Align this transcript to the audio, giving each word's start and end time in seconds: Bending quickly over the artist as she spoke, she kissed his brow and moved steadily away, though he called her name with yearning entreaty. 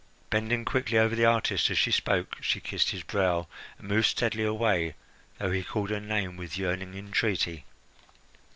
Bending 0.31 0.65
quickly 0.65 0.97
over 0.97 1.15
the 1.15 1.25
artist 1.25 1.69
as 1.69 1.77
she 1.77 1.91
spoke, 1.91 2.35
she 2.41 2.59
kissed 2.59 2.89
his 2.89 3.03
brow 3.03 3.45
and 3.77 3.87
moved 3.87 4.07
steadily 4.07 4.43
away, 4.43 4.95
though 5.37 5.51
he 5.51 5.61
called 5.63 5.91
her 5.91 5.99
name 5.99 6.37
with 6.37 6.57
yearning 6.57 6.95
entreaty. 6.95 7.65